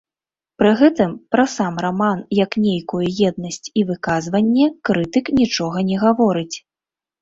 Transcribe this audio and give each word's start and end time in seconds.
Пры 0.61 0.69
гэтым 0.79 1.11
пра 1.35 1.45
сам 1.57 1.77
раман 1.87 2.25
як 2.39 2.51
нейкую 2.65 3.03
еднасць 3.29 3.63
і 3.79 3.87
выказванне 3.93 4.69
крытык 4.89 5.35
нічога 5.41 5.89
не 5.95 6.05
гаворыць. 6.11 6.57